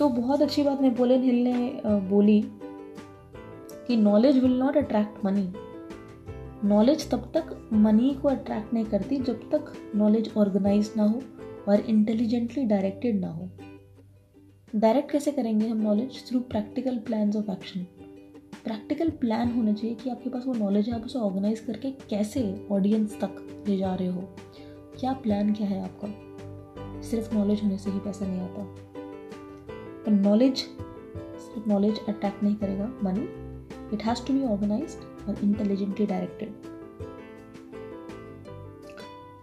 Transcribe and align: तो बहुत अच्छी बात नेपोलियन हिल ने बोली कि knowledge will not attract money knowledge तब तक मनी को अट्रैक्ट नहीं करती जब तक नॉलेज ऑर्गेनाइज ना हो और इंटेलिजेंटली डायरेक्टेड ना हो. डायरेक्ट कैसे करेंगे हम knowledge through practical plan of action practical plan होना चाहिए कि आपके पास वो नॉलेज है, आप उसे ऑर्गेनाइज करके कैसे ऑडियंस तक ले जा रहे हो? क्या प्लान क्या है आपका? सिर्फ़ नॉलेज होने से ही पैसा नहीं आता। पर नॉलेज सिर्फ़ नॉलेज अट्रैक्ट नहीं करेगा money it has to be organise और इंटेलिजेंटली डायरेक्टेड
तो 0.00 0.08
बहुत 0.08 0.42
अच्छी 0.42 0.62
बात 0.62 0.80
नेपोलियन 0.80 1.22
हिल 1.22 1.42
ने 1.44 1.72
बोली 2.08 2.40
कि 3.86 3.96
knowledge 3.96 4.36
will 4.42 4.52
not 4.52 4.76
attract 4.76 5.24
money 5.24 5.52
knowledge 6.68 7.10
तब 7.10 7.30
तक 7.34 7.50
मनी 7.72 8.14
को 8.22 8.28
अट्रैक्ट 8.28 8.72
नहीं 8.74 8.84
करती 8.84 9.16
जब 9.18 9.40
तक 9.50 9.72
नॉलेज 9.96 10.32
ऑर्गेनाइज 10.36 10.92
ना 10.96 11.04
हो 11.04 11.20
और 11.68 11.80
इंटेलिजेंटली 11.80 12.64
डायरेक्टेड 12.64 13.20
ना 13.20 13.28
हो. 13.28 13.50
डायरेक्ट 14.76 15.10
कैसे 15.10 15.32
करेंगे 15.32 15.68
हम 15.68 15.82
knowledge 15.82 16.24
through 16.28 16.40
practical 16.40 16.98
plan 16.98 17.36
of 17.36 17.50
action 17.50 17.80
practical 18.64 19.10
plan 19.10 19.52
होना 19.52 19.72
चाहिए 19.72 19.94
कि 19.94 20.10
आपके 20.10 20.30
पास 20.30 20.46
वो 20.46 20.54
नॉलेज 20.54 20.88
है, 20.88 20.94
आप 20.94 21.04
उसे 21.04 21.18
ऑर्गेनाइज 21.18 21.60
करके 21.60 21.90
कैसे 22.10 22.54
ऑडियंस 22.72 23.18
तक 23.24 23.64
ले 23.68 23.76
जा 23.76 23.94
रहे 23.94 24.08
हो? 24.08 24.22
क्या 25.00 25.12
प्लान 25.12 25.52
क्या 25.52 25.66
है 25.66 25.82
आपका? 25.82 26.08
सिर्फ़ 27.02 27.34
नॉलेज 27.34 27.62
होने 27.62 27.78
से 27.78 27.90
ही 27.90 27.98
पैसा 27.98 28.26
नहीं 28.26 28.40
आता। 28.40 28.99
पर 30.06 30.10
नॉलेज 30.10 30.56
सिर्फ़ 30.56 31.68
नॉलेज 31.68 31.98
अट्रैक्ट 32.08 32.42
नहीं 32.42 32.56
करेगा 32.56 32.90
money 33.02 33.28
it 33.94 34.02
has 34.02 34.26
to 34.26 34.34
be 34.34 34.44
organise 34.44 34.96
और 35.28 35.44
इंटेलिजेंटली 35.44 36.06
डायरेक्टेड 36.06 36.79